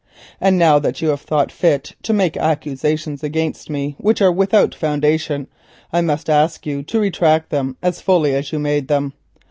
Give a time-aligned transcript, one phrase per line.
[0.39, 4.73] And now that you have thought fit to make accusations against me, which are without
[4.73, 5.45] foundation,
[5.93, 9.13] I must ask you to retract them as fully as you made them.